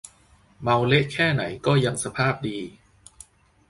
[0.61, 2.59] เมาเละแค่ไหนก็ยังสภาพดี